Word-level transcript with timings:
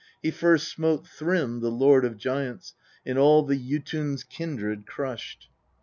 He 0.19 0.31
first 0.31 0.67
smote 0.69 1.05
Thrym, 1.07 1.59
the 1.59 1.69
lord 1.69 2.05
of 2.05 2.17
giants, 2.17 2.73
and 3.05 3.19
all 3.19 3.43
the 3.43 3.55
Jotun's 3.55 4.23
kindred 4.23 4.87
crushed. 4.87 5.47